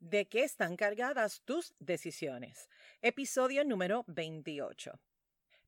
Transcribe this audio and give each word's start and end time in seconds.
¿De 0.00 0.28
qué 0.28 0.44
están 0.44 0.76
cargadas 0.76 1.42
tus 1.44 1.74
decisiones? 1.78 2.70
Episodio 3.02 3.66
número 3.66 4.04
28. 4.06 4.98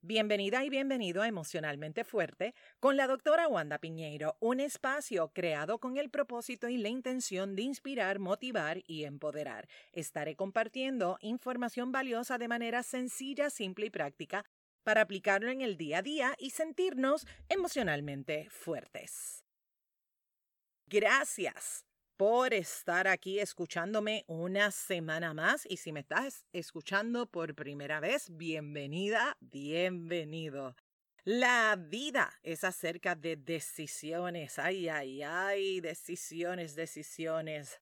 Bienvenida 0.01 0.65
y 0.65 0.71
bienvenido 0.71 1.21
a 1.21 1.29
Emocionalmente 1.29 2.03
Fuerte 2.03 2.55
con 2.81 2.97
la 2.97 3.07
doctora 3.07 3.47
Wanda 3.47 3.77
Piñeiro, 3.77 4.39
un 4.41 4.61
espacio 4.61 5.29
creado 5.35 5.81
con 5.81 5.99
el 5.99 6.09
propósito 6.09 6.71
y 6.71 6.79
la 6.79 6.89
intención 6.89 7.55
de 7.55 7.63
inspirar, 7.63 8.21
motivar 8.21 8.83
y 8.87 9.05
empoderar. 9.05 9.69
Estaré 9.93 10.35
compartiendo 10.35 11.19
información 11.21 11.93
valiosa 11.93 12.39
de 12.39 12.49
manera 12.49 12.83
sencilla, 12.83 13.51
simple 13.51 13.87
y 13.87 13.91
práctica 13.91 14.47
para 14.83 15.03
aplicarlo 15.03 15.51
en 15.51 15.61
el 15.61 15.77
día 15.77 15.99
a 15.99 16.03
día 16.03 16.35
y 16.39 16.51
sentirnos 16.51 17.27
emocionalmente 17.51 18.49
fuertes. 18.49 19.45
Gracias 20.87 21.85
por 22.25 22.55
estar 22.55 23.09
aquí 23.09 23.41
escuchándome 23.41 24.25
una 24.29 24.71
semana 24.71 25.35
más 25.35 25.67
y 25.69 25.79
si 25.79 25.91
me 25.91 25.99
estás 25.99 26.47
escuchando 26.53 27.27
por 27.27 27.57
primera 27.57 27.99
vez, 27.99 28.29
bienvenida, 28.37 29.37
bienvenido. 29.41 30.77
La 31.25 31.75
vida 31.77 32.39
es 32.45 32.63
acerca 32.63 33.17
de 33.17 33.35
decisiones, 33.35 34.61
ay, 34.61 34.89
ay, 34.89 35.25
ay, 35.25 35.81
decisiones, 35.81 36.77
decisiones, 36.77 37.81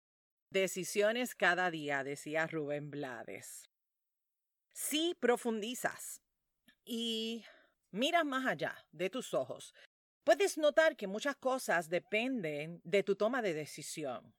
decisiones 0.50 1.34
cada 1.34 1.70
día, 1.70 2.02
decía 2.02 2.46
Rubén 2.46 2.90
Blades. 2.90 3.68
Si 4.72 5.14
profundizas 5.20 6.22
y 6.86 7.44
miras 7.90 8.24
más 8.24 8.46
allá 8.46 8.86
de 8.90 9.10
tus 9.10 9.34
ojos, 9.34 9.74
puedes 10.30 10.58
notar 10.58 10.94
que 10.94 11.08
muchas 11.08 11.34
cosas 11.34 11.88
dependen 11.88 12.80
de 12.84 13.02
tu 13.02 13.16
toma 13.16 13.42
de 13.42 13.52
decisión. 13.52 14.32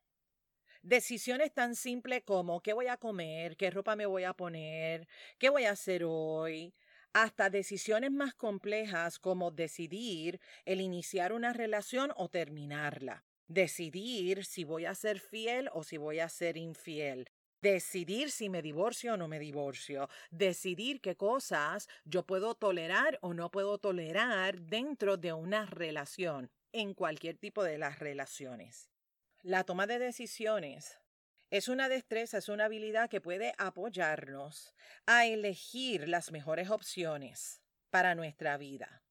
Decisiones 0.81 1.53
tan 1.53 1.75
simples 1.75 2.23
como 2.23 2.61
qué 2.61 2.71
voy 2.71 2.87
a 2.87 2.95
comer, 2.95 3.57
qué 3.57 3.69
ropa 3.71 3.97
me 3.97 4.05
voy 4.05 4.23
a 4.23 4.31
poner, 4.31 5.05
qué 5.37 5.49
voy 5.49 5.65
a 5.65 5.71
hacer 5.71 6.05
hoy, 6.05 6.73
hasta 7.11 7.49
decisiones 7.49 8.09
más 8.09 8.33
complejas 8.33 9.19
como 9.19 9.51
decidir 9.51 10.39
el 10.63 10.79
iniciar 10.79 11.33
una 11.33 11.51
relación 11.51 12.13
o 12.15 12.29
terminarla, 12.29 13.25
decidir 13.49 14.45
si 14.45 14.63
voy 14.63 14.85
a 14.85 14.95
ser 14.95 15.19
fiel 15.19 15.69
o 15.73 15.83
si 15.83 15.97
voy 15.97 16.19
a 16.19 16.29
ser 16.29 16.55
infiel, 16.55 17.29
decidir 17.61 18.31
si 18.31 18.49
me 18.49 18.61
divorcio 18.61 19.13
o 19.13 19.17
no 19.17 19.27
me 19.27 19.39
divorcio, 19.39 20.09
decidir 20.29 21.01
qué 21.01 21.15
cosas 21.15 21.87
yo 22.05 22.25
puedo 22.25 22.55
tolerar 22.55 23.19
o 23.21 23.33
no 23.33 23.51
puedo 23.51 23.77
tolerar 23.77 24.61
dentro 24.61 25.17
de 25.17 25.33
una 25.33 25.65
relación, 25.65 26.51
en 26.73 26.93
cualquier 26.93 27.37
tipo 27.37 27.63
de 27.63 27.77
las 27.77 27.99
relaciones. 27.99 28.89
La 29.43 29.63
toma 29.63 29.87
de 29.87 29.99
decisiones 29.99 30.99
es 31.49 31.67
una 31.67 31.89
destreza, 31.89 32.37
es 32.37 32.47
una 32.47 32.65
habilidad 32.65 33.09
que 33.09 33.21
puede 33.21 33.53
apoyarnos 33.57 34.73
a 35.05 35.25
elegir 35.25 36.07
las 36.07 36.31
mejores 36.31 36.69
opciones 36.69 37.61
para 37.89 38.15
nuestra 38.15 38.57
vida. 38.57 39.03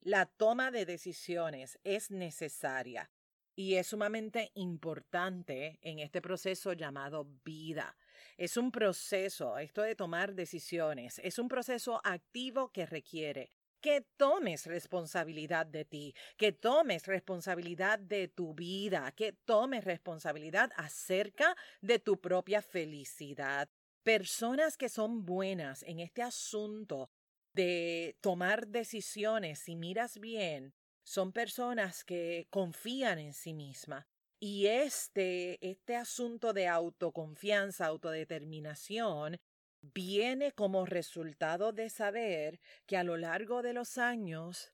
La 0.00 0.26
toma 0.26 0.70
de 0.70 0.84
decisiones 0.84 1.78
es 1.84 2.10
necesaria 2.10 3.10
y 3.56 3.74
es 3.74 3.88
sumamente 3.88 4.52
importante 4.54 5.78
en 5.82 5.98
este 5.98 6.20
proceso 6.20 6.74
llamado 6.74 7.26
vida. 7.42 7.96
Es 8.36 8.56
un 8.58 8.70
proceso, 8.70 9.58
esto 9.58 9.82
de 9.82 9.96
tomar 9.96 10.34
decisiones, 10.34 11.18
es 11.24 11.38
un 11.38 11.48
proceso 11.48 12.00
activo 12.04 12.70
que 12.70 12.86
requiere 12.86 13.50
que 13.80 14.00
tomes 14.16 14.66
responsabilidad 14.66 15.64
de 15.64 15.84
ti, 15.84 16.14
que 16.36 16.50
tomes 16.50 17.06
responsabilidad 17.06 17.98
de 17.98 18.26
tu 18.26 18.52
vida, 18.52 19.12
que 19.12 19.32
tomes 19.32 19.84
responsabilidad 19.84 20.72
acerca 20.76 21.56
de 21.80 21.98
tu 21.98 22.20
propia 22.20 22.62
felicidad. 22.62 23.68
Personas 24.02 24.76
que 24.76 24.88
son 24.88 25.24
buenas 25.24 25.82
en 25.84 26.00
este 26.00 26.22
asunto 26.22 27.10
de 27.52 28.16
tomar 28.20 28.66
decisiones, 28.66 29.60
si 29.60 29.76
miras 29.76 30.18
bien, 30.18 30.74
son 31.06 31.32
personas 31.32 32.02
que 32.02 32.48
confían 32.50 33.20
en 33.20 33.32
sí 33.32 33.54
misma. 33.54 34.08
Y 34.40 34.66
este, 34.66 35.56
este 35.66 35.94
asunto 35.94 36.52
de 36.52 36.66
autoconfianza, 36.66 37.86
autodeterminación, 37.86 39.38
viene 39.80 40.50
como 40.50 40.84
resultado 40.84 41.72
de 41.72 41.90
saber 41.90 42.58
que 42.86 42.96
a 42.96 43.04
lo 43.04 43.16
largo 43.16 43.62
de 43.62 43.72
los 43.72 43.98
años 43.98 44.72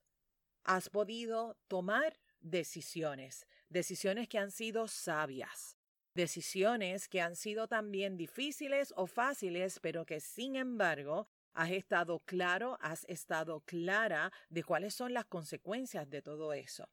has 0.65 0.88
podido 0.88 1.59
tomar 1.69 2.19
decisiones, 2.41 3.47
decisiones 3.69 4.26
que 4.26 4.38
han 4.38 4.50
sido 4.50 4.88
sabias, 4.88 5.76
decisiones 6.14 7.09
que 7.09 7.20
han 7.20 7.37
sido 7.37 7.69
también 7.69 8.16
difíciles 8.16 8.94
o 8.97 9.06
fáciles, 9.06 9.81
pero 9.81 10.06
que 10.06 10.19
sin 10.19 10.56
embargo 10.56 11.28
has 11.55 11.71
estado 11.71 12.21
claro, 12.21 12.79
has 12.81 13.05
estado 13.09 13.61
clara 13.61 14.33
de 14.49 14.65
cuáles 14.65 14.95
son 14.95 15.13
las 15.13 15.27
consecuencias 15.27 16.09
de 16.09 16.23
todo 16.23 16.53
eso. 16.53 16.89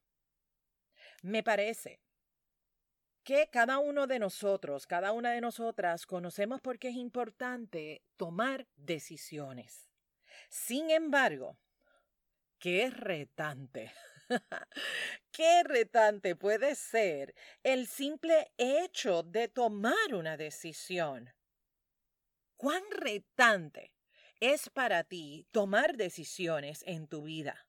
Me 1.22 1.44
parece 1.44 2.02
que 3.24 3.50
cada 3.52 3.80
uno 3.80 4.08
de 4.08 4.19
nosotros, 4.19 4.88
cada 4.88 5.12
una 5.12 5.31
de 5.31 5.42
nosotras 5.42 6.06
conocemos 6.06 6.62
por 6.62 6.80
qué 6.80 6.90
es 6.90 6.96
importante 6.96 8.03
tomar 8.18 8.68
decisiones. 8.75 9.90
Sin 10.50 10.90
embargo, 10.90 11.58
qué 12.58 12.90
retante. 12.90 13.94
qué 15.31 15.64
retante 15.64 16.36
puede 16.36 16.75
ser 16.75 17.36
el 17.64 17.88
simple 17.88 18.52
hecho 18.58 19.24
de 19.24 19.48
tomar 19.48 20.14
una 20.14 20.38
decisión. 20.38 21.30
¿Cuán 22.56 22.84
retante 22.92 23.94
es 24.39 24.69
para 24.69 25.03
ti 25.03 25.45
tomar 25.51 25.97
decisiones 25.97 26.83
en 26.85 27.07
tu 27.07 27.23
vida. 27.23 27.67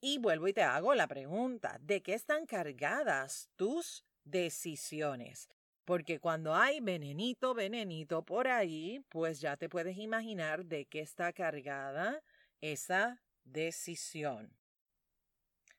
Y 0.00 0.18
vuelvo 0.18 0.48
y 0.48 0.52
te 0.52 0.62
hago 0.62 0.94
la 0.94 1.08
pregunta, 1.08 1.78
¿de 1.80 2.02
qué 2.02 2.14
están 2.14 2.46
cargadas 2.46 3.48
tus 3.56 4.04
decisiones? 4.24 5.48
Porque 5.84 6.20
cuando 6.20 6.54
hay 6.54 6.80
venenito, 6.80 7.54
venenito 7.54 8.22
por 8.24 8.48
ahí, 8.48 9.04
pues 9.08 9.40
ya 9.40 9.56
te 9.56 9.68
puedes 9.68 9.96
imaginar 9.96 10.64
de 10.64 10.86
qué 10.86 11.00
está 11.00 11.32
cargada 11.32 12.22
esa 12.60 13.22
decisión. 13.44 14.56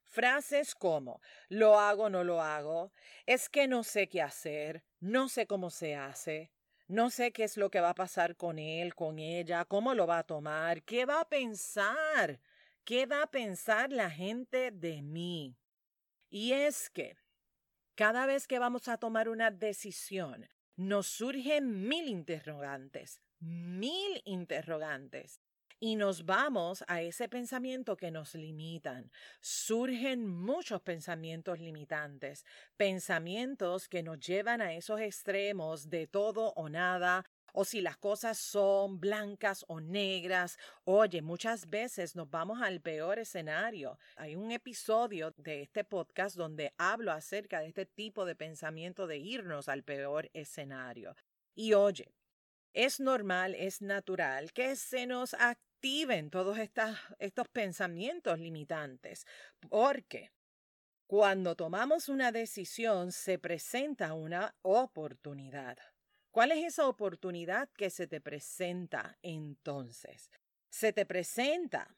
Frases 0.03 0.73
como 0.73 1.21
lo 1.49 1.77
hago, 1.77 2.09
no 2.09 2.23
lo 2.23 2.41
hago, 2.41 2.94
es 3.25 3.49
que 3.49 3.67
no 3.67 3.83
sé 3.83 4.07
qué 4.07 4.21
hacer, 4.21 4.83
no 4.99 5.27
sé 5.27 5.45
cómo 5.45 5.69
se 5.69 5.95
hace, 5.95 6.49
no 6.88 7.09
sé 7.09 7.31
qué 7.31 7.44
es 7.44 7.58
lo 7.58 7.70
que 7.70 7.81
va 7.81 7.90
a 7.90 7.96
pasar 7.96 8.36
con 8.36 8.59
él, 8.59 8.96
con 8.96 9.20
ella, 9.20 9.66
cómo 9.66 9.94
lo 9.94 10.08
va 10.08 10.20
a 10.20 10.24
tomar, 10.24 10.84
qué 10.84 11.06
va 11.06 11.22
a 11.22 11.30
pensar, 11.30 12.40
qué 12.84 13.06
va 13.06 13.24
a 13.24 13.31
pensar 13.31 13.92
la 13.92 14.09
gente 14.09 14.72
de 14.72 15.02
mí. 15.02 15.58
Y 16.30 16.53
es 16.53 16.90
que 16.90 17.18
cada 17.96 18.25
vez 18.25 18.48
que 18.48 18.59
vamos 18.59 18.88
a 18.88 18.98
tomar 18.98 19.28
una 19.28 19.52
decisión, 19.52 20.48
nos 20.75 21.08
surgen 21.08 21.88
mil 21.88 22.08
interrogantes, 22.08 23.19
mil 23.40 24.22
interrogantes 24.25 25.42
y 25.79 25.95
nos 25.95 26.25
vamos 26.25 26.83
a 26.88 27.01
ese 27.01 27.29
pensamiento 27.29 27.95
que 27.95 28.11
nos 28.11 28.33
limitan. 28.35 29.11
Surgen 29.39 30.27
muchos 30.27 30.81
pensamientos 30.81 31.59
limitantes, 31.59 32.45
pensamientos 32.77 33.88
que 33.88 34.03
nos 34.03 34.19
llevan 34.19 34.61
a 34.61 34.73
esos 34.73 34.99
extremos 34.99 35.89
de 35.89 36.07
todo 36.07 36.53
o 36.55 36.69
nada, 36.69 37.25
o 37.53 37.65
si 37.65 37.81
las 37.81 37.97
cosas 37.97 38.38
son 38.38 38.99
blancas 38.99 39.65
o 39.67 39.79
negras. 39.79 40.57
Oye, 40.83 41.21
muchas 41.21 41.69
veces 41.69 42.15
nos 42.15 42.29
vamos 42.29 42.61
al 42.61 42.81
peor 42.81 43.17
escenario. 43.19 43.97
Hay 44.15 44.35
un 44.35 44.51
episodio 44.51 45.33
de 45.38 45.63
este 45.63 45.83
podcast 45.83 46.35
donde 46.35 46.73
hablo 46.77 47.11
acerca 47.11 47.59
de 47.59 47.67
este 47.67 47.85
tipo 47.85 48.25
de 48.25 48.35
pensamiento 48.35 49.07
de 49.07 49.17
irnos 49.17 49.69
al 49.69 49.83
peor 49.83 50.29
escenario. 50.33 51.15
Y 51.55 51.73
oye, 51.73 52.13
es 52.73 53.00
normal, 53.00 53.56
es 53.56 53.81
natural 53.81 54.53
que 54.53 54.75
se 54.75 55.07
nos 55.07 55.33
activen 55.77 56.31
todos 56.31 56.57
estos 56.57 57.47
pensamientos 57.50 58.39
limitantes, 58.39 59.27
porque 59.69 60.31
cuando 61.06 61.56
tomamos 61.56 62.09
una 62.09 62.31
decisión 62.31 63.12
se 63.12 63.38
presenta 63.38 64.13
una 64.13 64.56
oportunidad. 64.63 65.77
¿Cuál 66.31 66.51
es 66.51 66.65
esa 66.65 66.88
oportunidad 66.88 67.69
que 67.77 67.91
se 67.91 68.07
te 68.07 68.19
presenta 68.19 69.19
entonces? 69.21 70.31
Se 70.69 70.94
te 70.94 71.06
presenta 71.06 71.95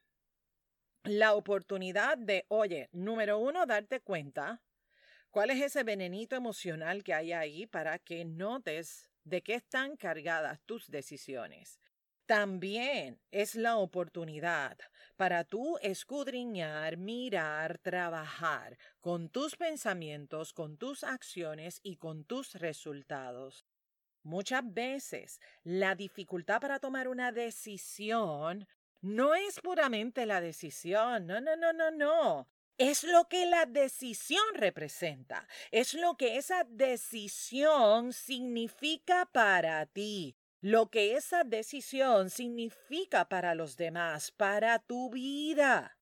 la 1.03 1.33
oportunidad 1.33 2.17
de, 2.17 2.45
oye, 2.49 2.89
número 2.91 3.37
uno, 3.37 3.65
darte 3.65 4.01
cuenta 4.01 4.61
cuál 5.29 5.51
es 5.51 5.61
ese 5.61 5.83
venenito 5.83 6.35
emocional 6.35 7.01
que 7.01 7.13
hay 7.13 7.31
ahí 7.31 7.65
para 7.65 7.97
que 7.97 8.25
notes 8.25 9.09
de 9.23 9.41
qué 9.41 9.55
están 9.55 9.95
cargadas 9.95 10.59
tus 10.65 10.91
decisiones. 10.91 11.79
También 12.29 13.19
es 13.31 13.55
la 13.55 13.77
oportunidad 13.77 14.77
para 15.15 15.45
tú 15.45 15.79
escudriñar, 15.81 16.95
mirar, 16.95 17.79
trabajar 17.79 18.77
con 19.01 19.29
tus 19.29 19.55
pensamientos, 19.55 20.53
con 20.53 20.77
tus 20.77 21.03
acciones 21.03 21.79
y 21.81 21.95
con 21.95 22.25
tus 22.25 22.53
resultados. 22.53 23.65
muchas 24.21 24.61
veces 24.63 25.39
la 25.63 25.95
dificultad 25.95 26.61
para 26.61 26.77
tomar 26.77 27.07
una 27.07 27.31
decisión 27.31 28.67
no 29.01 29.33
es 29.33 29.59
puramente 29.59 30.27
la 30.27 30.39
decisión, 30.39 31.25
no, 31.25 31.41
no, 31.41 31.55
no, 31.55 31.73
no, 31.73 31.89
no. 31.89 32.47
Es 32.77 33.03
lo 33.03 33.27
que 33.27 33.47
la 33.47 33.65
decisión 33.65 34.43
representa, 34.53 35.47
es 35.71 35.95
lo 35.95 36.15
que 36.15 36.37
esa 36.37 36.63
decisión 36.63 38.13
significa 38.13 39.25
para 39.33 39.87
ti, 39.87 40.37
lo 40.61 40.89
que 40.89 41.15
esa 41.15 41.43
decisión 41.43 42.29
significa 42.29 43.29
para 43.29 43.55
los 43.55 43.77
demás, 43.77 44.31
para 44.31 44.79
tu 44.79 45.09
vida. 45.09 45.97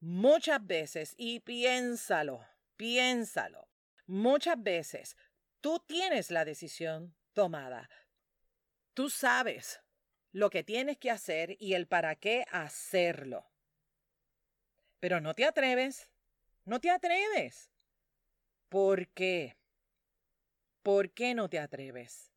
Muchas 0.00 0.64
veces, 0.66 1.14
y 1.18 1.40
piénsalo, 1.40 2.46
piénsalo, 2.76 3.68
muchas 4.06 4.62
veces 4.62 5.16
tú 5.60 5.80
tienes 5.86 6.30
la 6.30 6.44
decisión 6.44 7.14
tomada. 7.34 7.90
Tú 8.94 9.10
sabes 9.10 9.80
lo 10.32 10.50
que 10.50 10.62
tienes 10.62 10.98
que 10.98 11.10
hacer 11.10 11.56
y 11.58 11.74
el 11.74 11.86
para 11.86 12.14
qué 12.14 12.44
hacerlo. 12.50 13.50
Pero 15.00 15.20
no 15.20 15.34
te 15.34 15.44
atreves, 15.44 16.10
no 16.64 16.80
te 16.80 16.90
atreves. 16.90 17.70
¿Por 18.68 19.08
qué? 19.08 19.56
¿Por 20.82 21.10
qué 21.12 21.34
no 21.34 21.48
te 21.48 21.58
atreves? 21.58 22.32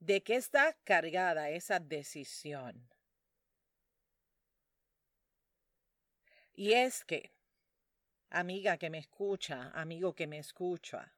¿De 0.00 0.22
qué 0.22 0.36
está 0.36 0.76
cargada 0.84 1.50
esa 1.50 1.80
decisión? 1.80 2.88
Y 6.54 6.72
es 6.72 7.04
que, 7.04 7.32
amiga 8.30 8.78
que 8.78 8.90
me 8.90 8.98
escucha, 8.98 9.70
amigo 9.74 10.14
que 10.14 10.26
me 10.26 10.38
escucha, 10.38 11.14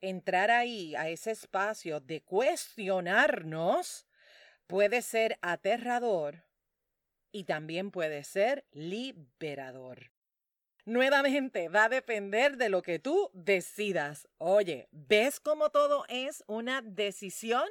entrar 0.00 0.50
ahí 0.50 0.94
a 0.96 1.08
ese 1.08 1.32
espacio 1.32 2.00
de 2.00 2.22
cuestionarnos 2.22 4.06
puede 4.66 5.02
ser 5.02 5.38
aterrador 5.42 6.44
y 7.32 7.44
también 7.44 7.90
puede 7.90 8.24
ser 8.24 8.64
liberador. 8.72 10.10
Nuevamente, 10.84 11.68
va 11.68 11.84
a 11.84 11.88
depender 11.88 12.56
de 12.56 12.68
lo 12.68 12.82
que 12.82 12.98
tú 12.98 13.30
decidas. 13.32 14.28
Oye, 14.38 14.88
¿ves 14.92 15.40
cómo 15.40 15.70
todo 15.70 16.04
es 16.08 16.44
una 16.46 16.82
decisión? 16.82 17.68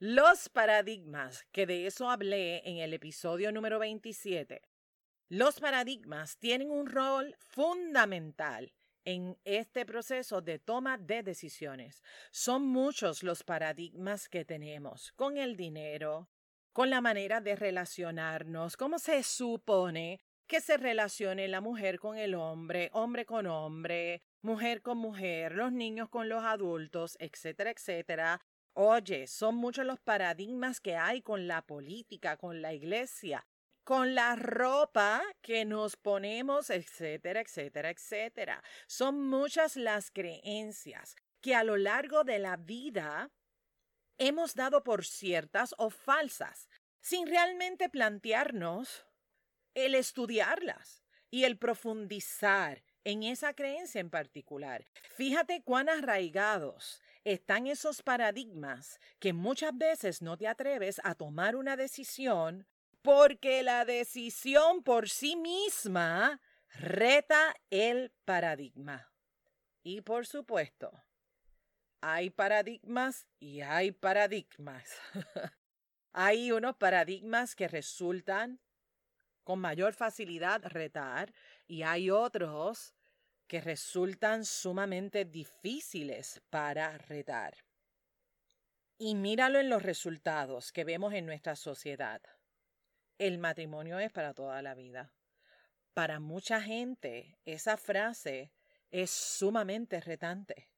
Los 0.00 0.48
paradigmas, 0.48 1.46
que 1.52 1.66
de 1.66 1.86
eso 1.86 2.10
hablé 2.10 2.68
en 2.68 2.78
el 2.78 2.92
episodio 2.94 3.52
número 3.52 3.78
27. 3.78 4.60
Los 5.28 5.60
paradigmas 5.60 6.36
tienen 6.38 6.72
un 6.72 6.88
rol 6.88 7.36
fundamental 7.38 8.72
en 9.04 9.38
este 9.44 9.86
proceso 9.86 10.40
de 10.40 10.58
toma 10.58 10.98
de 10.98 11.22
decisiones. 11.22 12.02
Son 12.32 12.66
muchos 12.66 13.22
los 13.22 13.44
paradigmas 13.44 14.28
que 14.28 14.44
tenemos 14.44 15.12
con 15.12 15.36
el 15.36 15.56
dinero, 15.56 16.28
con 16.72 16.90
la 16.90 17.00
manera 17.00 17.40
de 17.40 17.54
relacionarnos, 17.54 18.76
cómo 18.76 18.98
se 18.98 19.22
supone 19.22 20.20
que 20.48 20.60
se 20.60 20.76
relacione 20.76 21.46
la 21.46 21.60
mujer 21.60 22.00
con 22.00 22.18
el 22.18 22.34
hombre, 22.34 22.90
hombre 22.92 23.24
con 23.24 23.46
hombre, 23.46 24.22
mujer 24.42 24.82
con 24.82 24.98
mujer, 24.98 25.54
los 25.54 25.70
niños 25.70 26.08
con 26.08 26.28
los 26.28 26.42
adultos, 26.42 27.16
etcétera, 27.20 27.70
etcétera. 27.70 28.40
Oye, 28.74 29.28
son 29.28 29.54
muchos 29.54 29.86
los 29.86 30.00
paradigmas 30.00 30.80
que 30.80 30.96
hay 30.96 31.22
con 31.22 31.46
la 31.46 31.62
política, 31.62 32.36
con 32.36 32.60
la 32.60 32.72
iglesia, 32.72 33.46
con 33.84 34.16
la 34.16 34.34
ropa 34.34 35.22
que 35.42 35.64
nos 35.64 35.96
ponemos, 35.96 36.70
etcétera, 36.70 37.40
etcétera, 37.40 37.90
etcétera. 37.90 38.64
Son 38.88 39.28
muchas 39.28 39.76
las 39.76 40.10
creencias 40.10 41.14
que 41.40 41.54
a 41.54 41.62
lo 41.62 41.76
largo 41.76 42.24
de 42.24 42.40
la 42.40 42.56
vida 42.56 43.30
hemos 44.18 44.54
dado 44.54 44.82
por 44.82 45.04
ciertas 45.04 45.74
o 45.78 45.90
falsas, 45.90 46.68
sin 47.00 47.28
realmente 47.28 47.88
plantearnos 47.88 49.06
el 49.74 49.94
estudiarlas 49.94 51.04
y 51.30 51.44
el 51.44 51.58
profundizar 51.58 52.82
en 53.04 53.22
esa 53.22 53.54
creencia 53.54 54.00
en 54.00 54.10
particular. 54.10 54.84
Fíjate 55.16 55.62
cuán 55.62 55.88
arraigados 55.88 57.02
están 57.24 57.66
esos 57.66 58.02
paradigmas 58.02 59.00
que 59.18 59.32
muchas 59.32 59.76
veces 59.76 60.22
no 60.22 60.36
te 60.36 60.46
atreves 60.46 61.00
a 61.04 61.14
tomar 61.14 61.56
una 61.56 61.76
decisión 61.76 62.66
porque 63.02 63.62
la 63.62 63.84
decisión 63.84 64.82
por 64.82 65.08
sí 65.08 65.36
misma 65.36 66.40
reta 66.78 67.54
el 67.70 68.12
paradigma. 68.24 69.10
Y 69.82 70.00
por 70.00 70.26
supuesto, 70.26 70.90
hay 72.00 72.30
paradigmas 72.30 73.26
y 73.38 73.60
hay 73.60 73.92
paradigmas. 73.92 74.88
hay 76.12 76.52
unos 76.52 76.76
paradigmas 76.76 77.54
que 77.54 77.68
resultan 77.68 78.60
con 79.42 79.58
mayor 79.58 79.92
facilidad 79.92 80.62
retar 80.64 81.32
y 81.66 81.82
hay 81.82 82.10
otros 82.10 82.93
que 83.46 83.60
resultan 83.60 84.44
sumamente 84.44 85.24
difíciles 85.24 86.42
para 86.50 86.96
retar. 86.98 87.54
Y 88.98 89.14
míralo 89.14 89.58
en 89.58 89.68
los 89.68 89.82
resultados 89.82 90.72
que 90.72 90.84
vemos 90.84 91.12
en 91.14 91.26
nuestra 91.26 91.56
sociedad 91.56 92.22
el 93.18 93.38
matrimonio 93.38 93.98
es 93.98 94.10
para 94.10 94.34
toda 94.34 94.60
la 94.62 94.74
vida. 94.74 95.12
Para 95.92 96.18
mucha 96.18 96.60
gente, 96.60 97.38
esa 97.44 97.76
frase 97.76 98.52
es 98.90 99.10
sumamente 99.10 100.00
retante, 100.00 100.70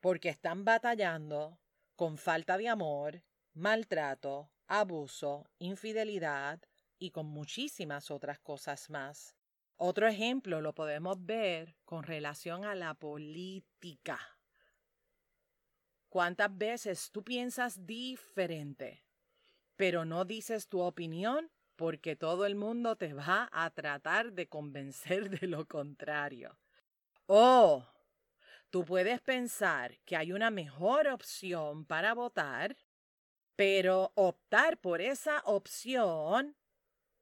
porque 0.00 0.28
están 0.28 0.64
batallando 0.64 1.58
con 1.96 2.18
falta 2.18 2.58
de 2.58 2.68
amor, 2.68 3.22
maltrato, 3.54 4.50
abuso, 4.66 5.48
infidelidad 5.58 6.60
y 6.98 7.10
con 7.10 7.26
muchísimas 7.26 8.10
otras 8.10 8.38
cosas 8.38 8.90
más. 8.90 9.34
Otro 9.78 10.08
ejemplo 10.08 10.60
lo 10.60 10.74
podemos 10.74 11.24
ver 11.24 11.76
con 11.84 12.02
relación 12.02 12.64
a 12.64 12.74
la 12.74 12.94
política. 12.94 14.18
¿Cuántas 16.08 16.56
veces 16.56 17.10
tú 17.12 17.22
piensas 17.22 17.86
diferente, 17.86 19.04
pero 19.76 20.04
no 20.04 20.24
dices 20.24 20.68
tu 20.68 20.80
opinión 20.80 21.50
porque 21.76 22.16
todo 22.16 22.44
el 22.44 22.56
mundo 22.56 22.96
te 22.96 23.14
va 23.14 23.48
a 23.52 23.70
tratar 23.70 24.32
de 24.32 24.48
convencer 24.48 25.30
de 25.30 25.46
lo 25.46 25.64
contrario. 25.68 26.58
O 27.26 27.86
tú 28.68 28.84
puedes 28.84 29.20
pensar 29.20 29.96
que 30.04 30.16
hay 30.16 30.32
una 30.32 30.50
mejor 30.50 31.06
opción 31.06 31.84
para 31.84 32.14
votar, 32.14 32.76
pero 33.54 34.10
optar 34.16 34.78
por 34.78 35.00
esa 35.00 35.40
opción 35.44 36.56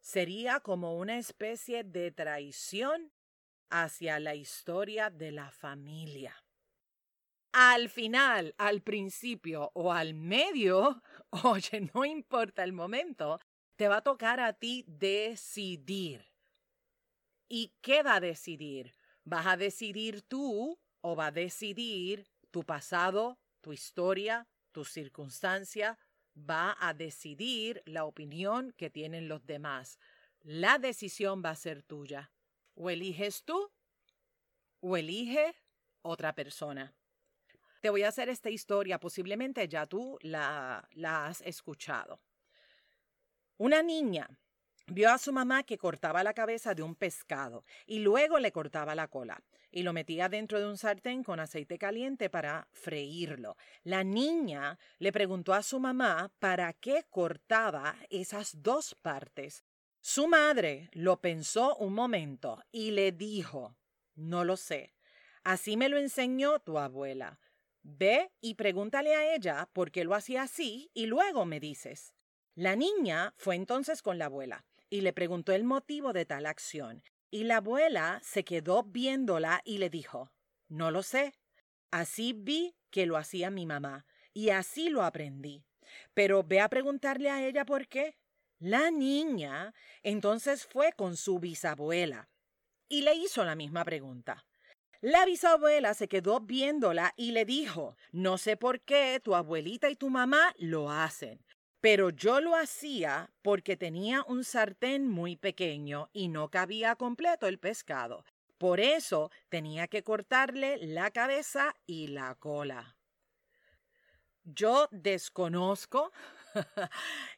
sería 0.07 0.61
como 0.61 0.97
una 0.97 1.19
especie 1.19 1.83
de 1.83 2.13
traición 2.13 3.11
hacia 3.71 4.21
la 4.21 4.37
historia 4.37 5.11
de 5.11 5.33
la 5.33 5.51
familia. 5.51 6.33
Al 7.51 7.89
final, 7.89 8.55
al 8.57 8.83
principio 8.83 9.73
o 9.75 9.93
al 9.93 10.15
medio, 10.15 11.03
oye, 11.43 11.91
no 11.93 12.05
importa 12.05 12.63
el 12.63 12.73
momento, 12.73 13.41
te 13.75 13.89
va 13.89 13.97
a 13.97 14.03
tocar 14.03 14.39
a 14.39 14.53
ti 14.53 14.85
decidir. 14.87 16.25
¿Y 17.49 17.75
qué 17.81 18.05
va 18.05 18.15
a 18.15 18.21
decidir? 18.21 18.95
¿Vas 19.25 19.47
a 19.47 19.57
decidir 19.57 20.23
tú 20.23 20.79
o 21.01 21.17
va 21.17 21.27
a 21.27 21.33
decidir 21.33 22.29
tu 22.53 22.63
pasado, 22.63 23.41
tu 23.61 23.73
historia, 23.73 24.47
tu 24.71 24.85
circunstancia? 24.85 25.99
Va 26.37 26.77
a 26.79 26.93
decidir 26.95 27.83
la 27.87 28.05
opinión 28.05 28.73
que 28.77 28.91
tienen 28.91 29.29
los 29.29 29.47
demás. 29.47 29.99
La 30.43 30.79
decisión 30.79 31.43
va 31.45 31.51
a 31.51 31.57
ser 31.57 31.83
tuya. 31.83 32.31
O 32.75 32.91
eliges 32.91 33.43
tú 33.45 33.71
o 34.81 34.97
elige 34.97 35.55
otra 36.03 36.35
persona. 36.35 36.95
Te 37.81 37.91
voy 37.91 38.03
a 38.03 38.09
hacer 38.09 38.29
esta 38.29 38.51
historia, 38.51 39.01
posiblemente 39.01 39.67
ya 39.69 39.87
tú 39.87 40.19
la, 40.23 40.87
la 40.93 41.27
has 41.27 41.41
escuchado. 41.41 42.21
Una 43.59 43.83
niña 43.83 44.29
vio 44.87 45.11
a 45.11 45.19
su 45.19 45.33
mamá 45.33 45.63
que 45.63 45.79
cortaba 45.79 46.23
la 46.23 46.35
cabeza 46.35 46.75
de 46.75 46.83
un 46.83 46.95
pescado 46.95 47.65
y 47.87 48.01
luego 48.01 48.39
le 48.39 48.53
cortaba 48.53 48.95
la 48.95 49.09
cola 49.09 49.43
y 49.77 49.83
lo 49.83 49.93
metía 49.93 50.31
dentro 50.31 50.59
de 50.59 50.67
un 50.67 50.79
sartén 50.79 51.23
con 51.23 51.39
aceite 51.39 51.77
caliente 51.77 52.31
para 52.31 52.67
freírlo. 52.73 53.59
La 53.85 54.05
niña 54.05 54.79
le 54.99 55.13
preguntó 55.13 55.53
a 55.53 55.63
su 55.63 55.79
mamá 55.79 56.33
para 56.39 56.73
qué 56.73 57.05
cortaba 57.11 57.95
esas 58.09 58.63
dos 58.63 58.95
partes. 58.95 59.67
Su 60.01 60.29
madre 60.29 60.89
lo 60.93 61.21
pensó 61.21 61.77
un 61.77 61.93
momento 61.93 62.65
y 62.73 62.93
le 62.93 63.13
dijo, 63.13 63.77
no 64.15 64.47
lo 64.47 64.57
sé. 64.57 64.95
Así 65.45 65.77
me 65.77 65.91
lo 65.91 65.99
enseñó 65.99 66.59
tu 66.61 66.79
abuela. 66.79 67.39
Ve 67.83 68.33
y 68.41 68.55
pregúntale 68.55 69.15
a 69.15 69.35
ella 69.35 69.69
por 69.75 69.91
qué 69.91 70.05
lo 70.05 70.15
hacía 70.15 70.45
así 70.45 70.91
y 70.95 71.05
luego 71.05 71.45
me 71.45 71.61
dices. 71.61 72.15
La 72.55 72.77
niña 72.77 73.35
fue 73.37 73.57
entonces 73.57 74.01
con 74.01 74.17
la 74.17 74.25
abuela 74.25 74.65
y 74.89 75.03
le 75.03 75.13
preguntó 75.13 75.53
el 75.53 75.65
motivo 75.65 76.15
de 76.15 76.25
tal 76.25 76.47
acción, 76.47 77.03
y 77.31 77.45
la 77.45 77.59
abuela 77.59 78.21
se 78.23 78.45
quedó 78.45 78.83
viéndola 78.83 79.63
y 79.65 79.79
le 79.79 79.91
dijo 79.91 80.33
No 80.69 80.91
lo 80.91 81.03
sé. 81.03 81.35
Así 81.91 82.33
vi 82.33 82.75
que 82.91 83.07
lo 83.07 83.17
hacía 83.17 83.51
mi 83.51 83.67
mamá, 83.67 84.07
y 84.33 84.51
así 84.51 84.89
lo 84.89 85.03
aprendí. 85.03 85.65
Pero 86.15 86.43
ve 86.43 86.61
a 86.61 86.69
preguntarle 86.69 87.31
a 87.31 87.47
ella 87.47 87.65
por 87.65 87.89
qué. 87.89 88.17
La 88.59 88.91
niña 88.91 89.75
entonces 90.03 90.67
fue 90.67 90.93
con 90.93 91.17
su 91.17 91.39
bisabuela 91.39 92.29
y 92.89 93.03
le 93.03 93.15
hizo 93.15 93.45
la 93.45 93.55
misma 93.55 93.85
pregunta. 93.85 94.47
La 95.03 95.25
bisabuela 95.27 95.95
se 95.95 96.09
quedó 96.09 96.41
viéndola 96.41 97.13
y 97.17 97.33
le 97.33 97.45
dijo, 97.45 97.97
no 98.13 98.39
sé 98.39 98.57
por 98.57 98.81
qué 98.81 99.21
tu 99.23 99.35
abuelita 99.35 99.91
y 99.91 99.97
tu 99.97 100.09
mamá 100.09 100.55
lo 100.59 100.91
hacen, 100.91 101.45
pero 101.87 102.11
yo 102.11 102.41
lo 102.41 102.57
hacía 102.57 103.31
porque 103.43 103.77
tenía 103.77 104.25
un 104.27 104.43
sartén 104.43 105.07
muy 105.07 105.37
pequeño 105.37 106.11
y 106.13 106.27
no 106.27 106.51
cabía 106.51 106.97
completo 106.97 107.47
el 107.47 107.61
pescado. 107.61 108.25
Por 108.59 108.81
eso 108.81 109.31
tenía 109.49 109.87
que 109.87 110.03
cortarle 110.03 110.79
la 110.79 111.13
cabeza 111.13 111.77
y 111.87 112.09
la 112.09 112.35
cola. 112.35 112.97
Yo 114.43 114.89
desconozco 114.91 116.11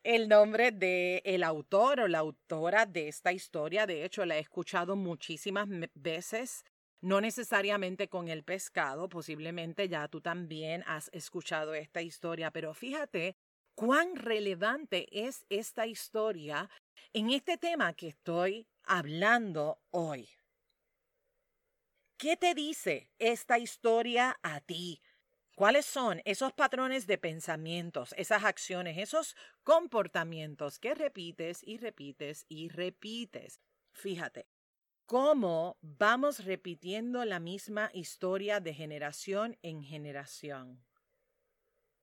el 0.03 0.31
nombre 0.31 0.73
de 0.73 1.21
el 1.27 1.43
autor 1.43 2.01
o 2.01 2.09
la 2.09 2.21
autora 2.21 2.87
de 2.87 3.09
esta 3.09 3.33
historia. 3.35 3.87
De 3.87 4.03
hecho, 4.03 4.25
la 4.25 4.39
he 4.39 4.41
escuchado 4.41 4.97
muchísimas 4.97 5.69
veces. 5.93 6.65
No 7.03 7.21
necesariamente 7.21 8.09
con 8.09 8.29
el 8.29 8.45
pescado, 8.45 9.11
posiblemente 9.11 9.91
ya 9.91 10.09
tú 10.09 10.23
también 10.23 10.85
has 10.87 11.11
escuchado 11.13 11.75
esta 11.75 12.01
historia, 12.01 12.51
pero 12.51 12.73
fíjate 12.73 13.37
cuán 13.79 14.17
relevante 14.17 15.07
es 15.13 15.47
esta 15.49 15.87
historia 15.87 16.69
en 17.13 17.31
este 17.31 17.59
tema 17.59 17.93
que 17.93 18.09
estoy 18.09 18.67
hablando 18.83 19.79
hoy. 19.91 20.29
¿Qué 22.17 22.37
te 22.37 22.55
dice 22.55 23.13
esta 23.21 23.61
historia 23.61 24.37
a 24.43 24.61
ti? 24.61 25.01
¿Cuáles 25.55 25.87
son 25.87 26.21
esos 26.25 26.53
patrones 26.55 27.07
de 27.07 27.19
pensamientos, 27.19 28.17
esas 28.19 28.43
acciones, 28.43 28.99
esos 28.99 29.37
comportamientos 29.63 30.81
que 30.81 30.97
repites 30.97 31.63
y 31.63 31.79
repites 31.79 32.47
y 32.49 32.71
repites? 32.71 33.61
Fíjate, 33.93 34.49
cómo 35.07 35.79
vamos 35.83 36.45
repitiendo 36.45 37.25
la 37.25 37.39
misma 37.39 37.91
historia 37.95 38.59
de 38.59 38.75
generación 38.75 39.57
en 39.63 39.85
generación. 39.85 40.85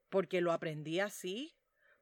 Porque 0.08 0.40
lo 0.40 0.54
aprendí 0.54 1.02
así, 1.02 1.54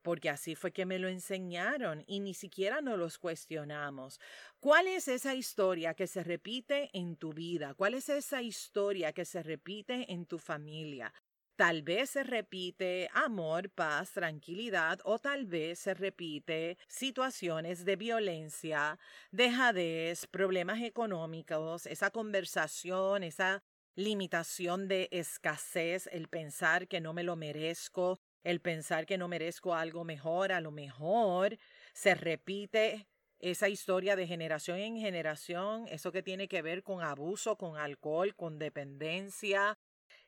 porque 0.04 0.30
así 0.30 0.56
fue 0.56 0.72
que 0.72 0.86
me 0.86 1.00
lo 1.00 1.08
enseñaron 1.08 2.04
y 2.06 2.20
ni 2.20 2.34
siquiera 2.34 2.82
nos 2.82 3.00
los 3.00 3.18
cuestionamos. 3.18 4.20
¿Cuál 4.60 4.88
es 4.88 5.08
esa 5.08 5.34
historia 5.34 5.96
que 5.96 6.06
se 6.06 6.24
repite 6.24 6.90
en 6.94 7.16
tu 7.16 7.34
vida? 7.34 7.74
¿Cuál 7.74 7.96
es 7.96 8.10
esa 8.10 8.42
historia 8.42 9.14
que 9.14 9.26
se 9.26 9.42
repite 9.42 10.12
en 10.12 10.26
tu 10.26 10.38
familia? 10.38 11.14
Tal 11.56 11.84
vez 11.84 12.10
se 12.10 12.24
repite 12.24 13.10
amor, 13.14 13.70
paz, 13.70 14.12
tranquilidad 14.12 15.00
o 15.04 15.20
tal 15.20 15.46
vez 15.46 15.80
se 15.80 15.94
repite 15.94 16.78
situaciones 16.88 17.86
de 17.86 17.96
violencia, 17.96 18.98
dejadez, 19.32 20.26
problemas 20.26 20.82
económicos, 20.82 21.86
esa 21.86 22.10
conversación, 22.10 23.24
esa 23.24 23.64
limitación 23.96 24.88
de 24.88 25.10
escasez, 25.12 26.10
el 26.12 26.28
pensar 26.28 26.88
que 26.88 27.00
no 27.02 27.14
me 27.14 27.24
lo 27.24 27.36
merezco, 27.36 28.20
el 28.44 28.60
pensar 28.60 29.06
que 29.06 29.18
no 29.18 29.28
merezco 29.28 29.74
algo 29.74 30.04
mejor, 30.04 30.52
a 30.52 30.62
lo 30.62 30.72
mejor 30.72 31.58
se 31.94 32.16
repite 32.16 33.08
esa 33.40 33.68
historia 33.68 34.16
de 34.16 34.28
generación 34.28 34.80
en 34.80 34.98
generación, 34.98 35.86
eso 35.90 36.12
que 36.12 36.24
tiene 36.24 36.48
que 36.48 36.62
ver 36.62 36.82
con 36.82 37.02
abuso, 37.02 37.58
con 37.58 37.78
alcohol, 37.78 38.36
con 38.36 38.58
dependencia, 38.58 39.78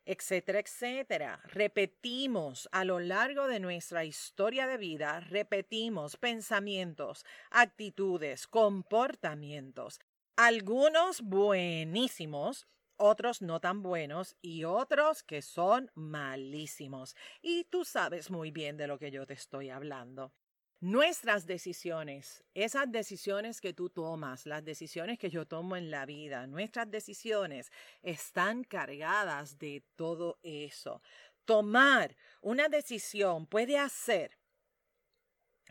etcétera, 0.06 0.60
etcétera. 0.60 1.42
Repetimos 1.46 2.70
a 2.72 2.84
lo 2.84 3.00
largo 3.00 3.48
de 3.48 3.60
nuestra 3.60 4.06
historia 4.06 4.68
de 4.68 4.78
vida, 4.78 5.22
repetimos 5.22 6.18
pensamientos, 6.18 7.26
actitudes, 7.50 8.48
comportamientos, 8.48 10.00
algunos 10.36 11.22
buenísimos, 11.22 12.68
otros 12.98 13.42
no 13.42 13.60
tan 13.60 13.82
buenos 13.82 14.36
y 14.42 14.64
otros 14.64 15.24
que 15.24 15.42
son 15.42 15.92
malísimos. 15.96 17.16
Y 17.42 17.66
tú 17.66 17.86
sabes 17.86 18.30
muy 18.30 18.52
bien 18.52 18.78
de 18.78 18.88
lo 18.88 18.98
que 18.98 19.12
yo 19.12 19.26
te 19.26 19.34
estoy 19.34 19.70
hablando. 19.70 20.34
Nuestras 20.82 21.48
decisiones, 21.48 22.44
esas 22.54 22.92
decisiones 22.92 23.62
que 23.62 23.74
tú 23.74 23.90
tomas, 23.90 24.46
las 24.46 24.64
decisiones 24.64 25.18
que 25.18 25.30
yo 25.30 25.48
tomo 25.48 25.76
en 25.76 25.90
la 25.90 26.06
vida, 26.06 26.48
nuestras 26.48 26.92
decisiones 26.92 27.72
están 28.04 28.64
cargadas 28.64 29.58
de 29.58 29.84
todo 29.96 30.38
eso. 30.44 31.02
Tomar 31.46 32.16
una 32.42 32.68
decisión 32.68 33.48
puede 33.48 33.78
hacer 33.78 34.38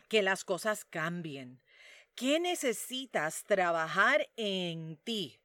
que 0.09 0.21
las 0.21 0.43
cosas 0.43 0.85
cambien. 0.85 1.61
¿Qué 2.15 2.39
necesitas 2.39 3.43
trabajar 3.43 4.29
en 4.35 4.97
ti 5.03 5.39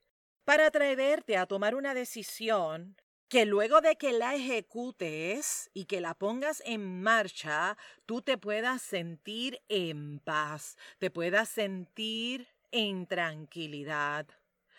para 0.50 0.66
atreverte 0.66 1.36
a 1.36 1.46
tomar 1.46 1.76
una 1.76 1.94
decisión 1.94 2.96
que 3.28 3.46
luego 3.46 3.80
de 3.80 3.94
que 3.94 4.10
la 4.10 4.34
ejecutes 4.34 5.70
y 5.74 5.84
que 5.84 6.00
la 6.00 6.14
pongas 6.14 6.60
en 6.66 7.00
marcha, 7.02 7.78
tú 8.04 8.20
te 8.20 8.36
puedas 8.36 8.82
sentir 8.82 9.62
en 9.68 10.18
paz, 10.18 10.76
te 10.98 11.08
puedas 11.08 11.48
sentir 11.50 12.48
en 12.72 13.06
tranquilidad. 13.06 14.26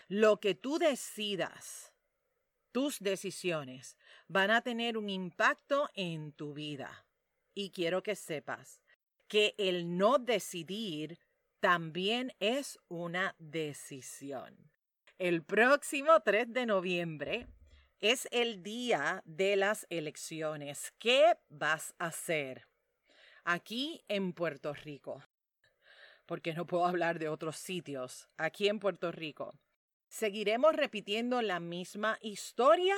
Lo 0.10 0.42
que 0.42 0.56
tú 0.56 0.78
decidas, 0.78 1.94
tus 2.74 3.00
decisiones 3.00 3.96
van 4.28 4.51
a 4.51 4.60
tener 4.60 4.98
un 4.98 5.10
impacto 5.10 5.88
en 5.94 6.34
tu 6.34 6.54
vida. 6.54 7.06
Y 7.54 7.70
quiero 7.70 8.04
que 8.04 8.18
sepas 8.18 8.82
que 9.30 9.56
el 9.58 9.98
no 9.98 10.18
decidir 10.18 11.18
también 11.62 12.34
es 12.42 12.78
una 12.90 13.38
decisión. 13.40 14.71
El 15.22 15.44
próximo 15.44 16.20
3 16.25 16.51
de 16.51 16.66
noviembre 16.66 17.46
es 18.00 18.28
el 18.32 18.63
día 18.63 19.22
de 19.24 19.56
las 19.56 19.86
elecciones. 19.92 20.96
¿Qué 20.98 21.38
vas 21.48 21.94
a 22.00 22.08
hacer 22.08 22.66
aquí 23.44 24.04
en 24.08 24.34
Puerto 24.34 24.74
Rico? 24.74 25.24
Porque 26.25 26.56
no 26.56 26.66
puedo 26.66 26.88
hablar 26.88 27.20
de 27.20 27.30
otros 27.30 27.58
sitios. 27.58 28.30
Aquí 28.38 28.68
en 28.68 28.80
Puerto 28.80 29.12
Rico. 29.12 29.54
¿Seguiremos 30.08 30.74
repitiendo 30.74 31.44
la 31.44 31.60
misma 31.60 32.18
historia? 32.22 32.96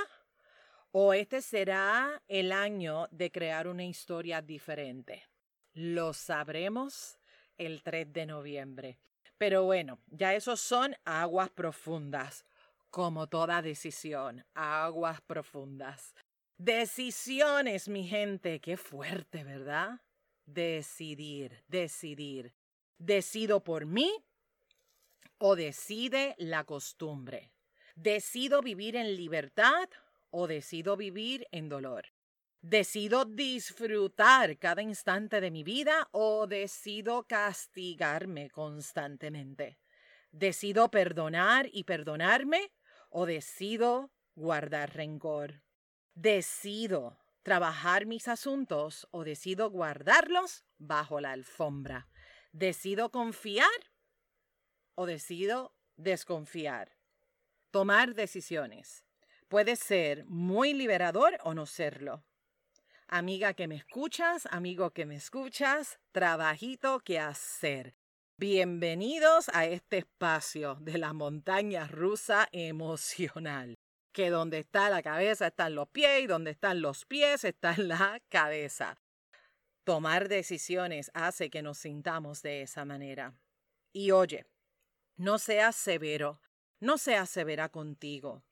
¿O 0.91 1.13
este 1.13 1.41
será 1.41 2.23
el 2.29 2.53
año 2.53 3.09
de 3.11 3.33
crear 3.33 3.67
una 3.67 3.83
historia 3.83 4.41
diferente? 4.41 5.27
Lo 5.73 6.13
sabremos 6.13 7.19
el 7.57 7.83
3 7.83 8.13
de 8.13 8.25
noviembre. 8.27 8.97
Pero 9.43 9.65
bueno, 9.65 9.99
ya 10.07 10.33
esos 10.33 10.61
son 10.61 10.95
aguas 11.03 11.49
profundas, 11.49 12.45
como 12.89 13.27
toda 13.27 13.61
decisión, 13.61 14.45
aguas 14.53 15.19
profundas. 15.19 16.15
Decisiones, 16.57 17.89
mi 17.89 18.07
gente, 18.07 18.61
qué 18.61 18.77
fuerte, 18.77 19.43
¿verdad? 19.43 19.99
Decidir, 20.45 21.61
decidir. 21.67 22.53
¿Decido 22.97 23.65
por 23.65 23.85
mí 23.85 24.09
o 25.39 25.57
decide 25.57 26.35
la 26.37 26.63
costumbre? 26.63 27.51
¿Decido 27.95 28.61
vivir 28.61 28.95
en 28.95 29.17
libertad 29.17 29.89
o 30.29 30.47
decido 30.47 30.95
vivir 30.95 31.49
en 31.51 31.67
dolor? 31.67 32.12
¿Decido 32.63 33.25
disfrutar 33.25 34.57
cada 34.57 34.81
instante 34.81 35.41
de 35.41 35.51
mi 35.51 35.65
vida 35.65 36.07
o 36.13 36.47
decido 36.47 37.27
castigarme 37.27 38.49
constantemente? 38.49 39.79
¿Decido 40.31 40.89
perdonar 40.89 41.67
y 41.73 41.83
perdonarme 41.83 42.71
o 43.09 43.25
decido 43.25 44.13
guardar 44.33 44.95
rencor? 44.95 45.61
¿Decido 46.15 47.19
trabajar 47.41 48.05
mis 48.05 48.29
asuntos 48.29 49.09
o 49.11 49.25
decido 49.25 49.69
guardarlos 49.69 50.63
bajo 50.77 51.19
la 51.19 51.33
alfombra? 51.33 52.07
¿Decido 52.53 53.11
confiar 53.11 53.67
o 54.95 55.05
decido 55.05 55.75
desconfiar? 55.97 56.95
Tomar 57.71 58.15
decisiones 58.15 59.03
puede 59.49 59.75
ser 59.75 60.23
muy 60.27 60.73
liberador 60.73 61.37
o 61.43 61.53
no 61.53 61.65
serlo. 61.65 62.23
Amiga 63.15 63.53
que 63.53 63.67
me 63.67 63.75
escuchas, 63.75 64.47
amigo 64.49 64.89
que 64.89 65.05
me 65.05 65.17
escuchas, 65.17 65.99
trabajito 66.11 66.99
que 67.01 67.19
hacer. 67.19 67.93
Bienvenidos 68.39 69.49
a 69.53 69.67
este 69.67 69.99
espacio 69.99 70.79
de 70.81 70.97
la 70.97 71.13
montaña 71.13 71.85
rusa 71.85 72.49
emocional, 72.51 73.75
que 74.13 74.31
donde 74.31 74.57
está 74.57 74.89
la 74.89 75.03
cabeza 75.03 75.45
están 75.45 75.75
los 75.75 75.89
pies 75.89 76.23
y 76.23 76.25
donde 76.25 76.49
están 76.49 76.81
los 76.81 77.05
pies 77.05 77.43
está 77.43 77.77
la 77.77 78.19
cabeza. 78.29 78.97
Tomar 79.83 80.27
decisiones 80.27 81.11
hace 81.13 81.51
que 81.51 81.61
nos 81.61 81.77
sintamos 81.77 82.41
de 82.41 82.63
esa 82.63 82.83
manera. 82.83 83.35
Y 83.91 84.09
oye, 84.09 84.47
no 85.17 85.37
seas 85.37 85.75
severo, 85.75 86.41
no 86.79 86.97
seas 86.97 87.29
severa 87.29 87.69
contigo. 87.69 88.43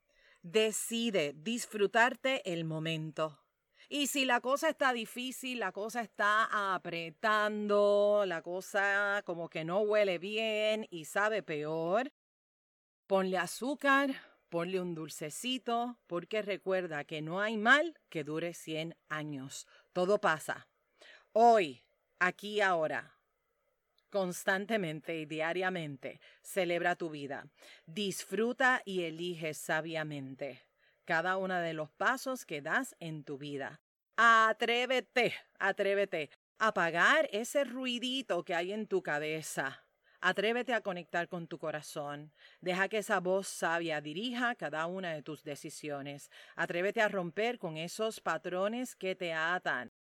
Decide 0.44 1.34
disfrutarte 1.36 2.44
el 2.54 2.64
momento, 2.64 3.40
Y 3.94 4.08
si 4.08 4.24
la 4.24 4.40
cosa 4.40 4.70
está 4.70 4.94
difícil, 4.94 5.60
la 5.60 5.74
cosa 5.74 6.00
está 6.00 6.74
apretando, 6.74 8.24
la 8.26 8.42
cosa 8.42 9.22
como 9.26 9.50
que 9.50 9.66
no 9.66 9.82
huele 9.82 10.18
bien 10.18 10.88
y 10.90 11.04
sabe 11.04 11.44
peor, 11.44 12.14
ponle 13.06 13.38
azúcar, 13.38 14.12
ponle 14.48 14.80
un 14.80 14.96
dulcecito, 14.96 16.00
porque 16.08 16.42
recuerda 16.42 17.04
que 17.04 17.22
no 17.22 17.42
hay 17.42 17.58
mal 17.58 18.00
que 18.08 18.24
dure 18.24 18.54
100 18.54 18.96
años. 19.10 19.68
Todo 19.92 20.22
pasa. 20.22 20.70
Hoy, 21.34 21.84
aquí 22.18 22.62
ahora, 22.62 23.18
constantemente 24.10 25.20
y 25.20 25.26
diariamente. 25.26 26.22
Celebra 26.42 26.96
tu 26.96 27.10
vida. 27.10 27.46
Disfruta 27.88 28.82
y 28.86 29.02
elige 29.04 29.54
sabiamente 29.54 30.71
cada 31.06 31.38
uno 31.38 31.60
de 31.60 31.74
los 31.74 31.92
pasos 31.92 32.46
que 32.46 32.62
das 32.62 32.96
en 33.00 33.24
tu 33.24 33.38
vida. 33.38 33.82
Atrévete, 34.16 35.34
atrévete 35.60 36.30
a 36.60 36.68
apagar 36.68 37.28
ese 37.32 37.64
ruidito 37.64 38.44
que 38.44 38.56
hay 38.56 38.72
en 38.72 38.88
tu 38.88 39.02
cabeza. 39.02 39.84
Atrévete 40.24 40.76
a 40.76 40.82
conectar 40.82 41.28
con 41.28 41.48
tu 41.48 41.58
corazón. 41.58 42.32
Deja 42.60 42.88
que 42.88 43.00
esa 43.00 43.20
voz 43.20 43.48
sabia 43.48 44.02
dirija 44.02 44.54
cada 44.54 44.86
una 44.86 45.14
de 45.14 45.24
tus 45.24 45.44
decisiones. 45.44 46.30
Atrévete 46.56 47.02
a 47.02 47.08
romper 47.08 47.58
con 47.58 47.78
esos 47.78 48.20
patrones 48.20 48.96
que 48.96 49.16
te 49.16 49.34
atan. 49.34 49.92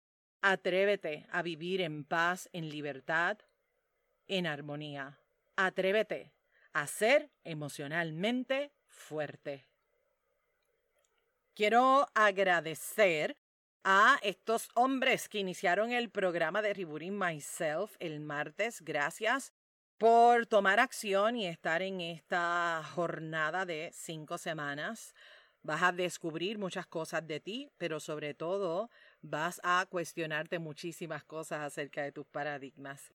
Atrévete 0.42 1.26
a 1.32 1.42
vivir 1.42 1.82
en 1.82 2.04
paz, 2.04 2.50
en 2.54 2.70
libertad, 2.70 3.40
en 4.28 4.46
armonía. 4.46 5.20
Atrévete 5.56 6.34
a 6.74 6.86
ser 6.86 7.32
emocionalmente 7.44 8.72
fuerte. 8.86 9.71
Quiero 11.56 12.08
agradecer 12.16 13.38
a 13.84 14.18
estos 14.24 14.70
hombres 14.76 15.28
que 15.28 15.40
iniciaron 15.40 15.92
el 15.92 16.10
programa 16.10 16.62
de 16.62 16.74
Rebooting 16.74 17.18
Myself 17.18 17.96
el 18.00 18.20
martes. 18.22 18.82
Gracias 18.82 19.52
por 19.98 20.46
tomar 20.48 20.80
acción 20.80 21.36
y 21.36 21.48
estar 21.48 21.82
en 21.82 22.02
esta 22.02 22.82
jornada 22.96 23.66
de 23.66 23.92
cinco 23.94 24.38
semanas. 24.38 25.14
Vas 25.64 25.84
a 25.84 25.92
descubrir 25.92 26.58
muchas 26.58 26.88
cosas 26.88 27.28
de 27.28 27.40
ti, 27.40 27.70
pero 27.78 28.00
sobre 28.00 28.34
todo 28.34 28.90
vas 29.22 29.60
a 29.64 29.86
cuestionarte 29.90 30.58
muchísimas 30.60 31.24
cosas 31.26 31.62
acerca 31.62 32.02
de 32.04 32.12
tus 32.12 32.26
paradigmas. 32.28 33.12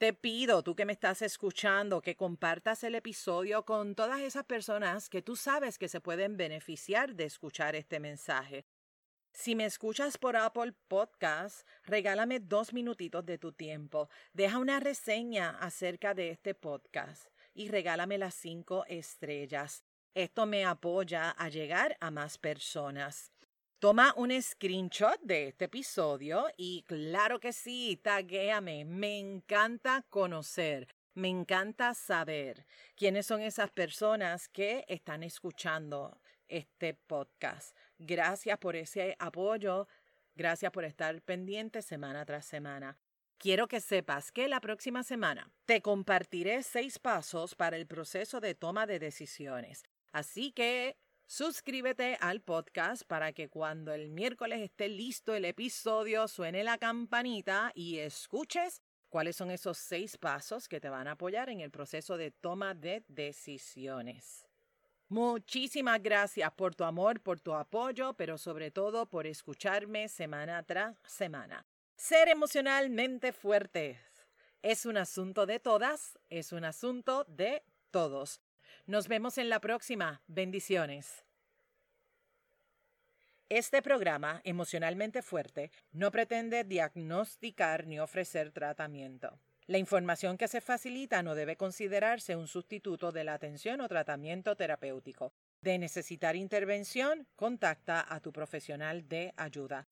Te 0.00 0.14
pido, 0.14 0.62
tú 0.62 0.74
que 0.74 0.86
me 0.86 0.94
estás 0.94 1.20
escuchando, 1.20 2.00
que 2.00 2.16
compartas 2.16 2.84
el 2.84 2.94
episodio 2.94 3.66
con 3.66 3.94
todas 3.94 4.22
esas 4.22 4.46
personas 4.46 5.10
que 5.10 5.20
tú 5.20 5.36
sabes 5.36 5.76
que 5.76 5.88
se 5.88 6.00
pueden 6.00 6.38
beneficiar 6.38 7.14
de 7.14 7.24
escuchar 7.24 7.76
este 7.76 8.00
mensaje. 8.00 8.64
Si 9.34 9.54
me 9.54 9.66
escuchas 9.66 10.16
por 10.16 10.38
Apple 10.38 10.72
Podcast, 10.88 11.68
regálame 11.84 12.40
dos 12.40 12.72
minutitos 12.72 13.26
de 13.26 13.36
tu 13.36 13.52
tiempo. 13.52 14.08
Deja 14.32 14.56
una 14.56 14.80
reseña 14.80 15.50
acerca 15.60 16.14
de 16.14 16.30
este 16.30 16.54
podcast 16.54 17.26
y 17.52 17.68
regálame 17.68 18.16
las 18.16 18.34
cinco 18.34 18.86
estrellas. 18.88 19.84
Esto 20.14 20.46
me 20.46 20.64
apoya 20.64 21.28
a 21.28 21.50
llegar 21.50 21.98
a 22.00 22.10
más 22.10 22.38
personas. 22.38 23.32
Toma 23.80 24.12
un 24.18 24.30
screenshot 24.42 25.18
de 25.22 25.48
este 25.48 25.64
episodio 25.64 26.44
y 26.58 26.82
claro 26.82 27.40
que 27.40 27.54
sí, 27.54 27.98
taguéame. 28.02 28.84
Me 28.84 29.18
encanta 29.18 30.04
conocer, 30.10 30.86
me 31.14 31.28
encanta 31.28 31.94
saber 31.94 32.66
quiénes 32.94 33.24
son 33.24 33.40
esas 33.40 33.70
personas 33.70 34.50
que 34.50 34.84
están 34.86 35.22
escuchando 35.22 36.20
este 36.46 36.92
podcast. 36.92 37.74
Gracias 37.98 38.58
por 38.58 38.76
ese 38.76 39.16
apoyo, 39.18 39.88
gracias 40.34 40.70
por 40.72 40.84
estar 40.84 41.22
pendiente 41.22 41.80
semana 41.80 42.26
tras 42.26 42.44
semana. 42.44 42.98
Quiero 43.38 43.66
que 43.66 43.80
sepas 43.80 44.30
que 44.30 44.46
la 44.46 44.60
próxima 44.60 45.02
semana 45.04 45.50
te 45.64 45.80
compartiré 45.80 46.62
seis 46.64 46.98
pasos 46.98 47.54
para 47.54 47.78
el 47.78 47.86
proceso 47.86 48.40
de 48.40 48.54
toma 48.54 48.86
de 48.86 48.98
decisiones. 48.98 49.84
Así 50.12 50.52
que 50.52 50.98
Suscríbete 51.32 52.18
al 52.20 52.40
podcast 52.40 53.04
para 53.04 53.32
que 53.32 53.48
cuando 53.48 53.94
el 53.94 54.08
miércoles 54.08 54.62
esté 54.62 54.88
listo 54.88 55.32
el 55.32 55.44
episodio 55.44 56.26
suene 56.26 56.64
la 56.64 56.76
campanita 56.76 57.70
y 57.72 58.00
escuches 58.00 58.82
cuáles 59.08 59.36
son 59.36 59.52
esos 59.52 59.78
seis 59.78 60.18
pasos 60.18 60.66
que 60.66 60.80
te 60.80 60.88
van 60.88 61.06
a 61.06 61.12
apoyar 61.12 61.48
en 61.48 61.60
el 61.60 61.70
proceso 61.70 62.16
de 62.16 62.32
toma 62.32 62.74
de 62.74 63.04
decisiones. 63.06 64.48
Muchísimas 65.08 66.02
gracias 66.02 66.50
por 66.50 66.74
tu 66.74 66.82
amor, 66.82 67.20
por 67.20 67.38
tu 67.38 67.54
apoyo, 67.54 68.14
pero 68.14 68.36
sobre 68.36 68.72
todo 68.72 69.06
por 69.06 69.28
escucharme 69.28 70.08
semana 70.08 70.64
tras 70.64 70.96
semana. 71.06 71.64
Ser 71.94 72.26
emocionalmente 72.26 73.32
fuertes 73.32 73.98
es 74.62 74.84
un 74.84 74.96
asunto 74.96 75.46
de 75.46 75.60
todas, 75.60 76.18
es 76.28 76.50
un 76.50 76.64
asunto 76.64 77.24
de 77.28 77.62
todos. 77.92 78.40
Nos 78.86 79.08
vemos 79.08 79.38
en 79.38 79.48
la 79.48 79.60
próxima. 79.60 80.22
Bendiciones. 80.26 81.24
Este 83.48 83.82
programa, 83.82 84.40
emocionalmente 84.44 85.22
fuerte, 85.22 85.72
no 85.90 86.12
pretende 86.12 86.62
diagnosticar 86.62 87.86
ni 87.86 87.98
ofrecer 87.98 88.52
tratamiento. 88.52 89.40
La 89.66 89.78
información 89.78 90.36
que 90.36 90.48
se 90.48 90.60
facilita 90.60 91.22
no 91.22 91.34
debe 91.34 91.56
considerarse 91.56 92.36
un 92.36 92.48
sustituto 92.48 93.12
de 93.12 93.24
la 93.24 93.34
atención 93.34 93.80
o 93.80 93.88
tratamiento 93.88 94.56
terapéutico. 94.56 95.32
De 95.62 95.78
necesitar 95.78 96.36
intervención, 96.36 97.26
contacta 97.36 98.04
a 98.08 98.20
tu 98.20 98.32
profesional 98.32 99.08
de 99.08 99.32
ayuda. 99.36 99.86